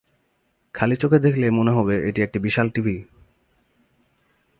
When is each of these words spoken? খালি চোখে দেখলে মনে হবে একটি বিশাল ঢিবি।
খালি 0.75 0.95
চোখে 0.95 1.19
দেখলে 1.19 1.45
মনে 1.49 1.71
হবে 1.71 1.95
একটি 2.21 2.39
বিশাল 2.39 2.67
ঢিবি। 2.69 2.97